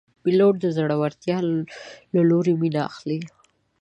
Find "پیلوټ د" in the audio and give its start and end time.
0.23-0.65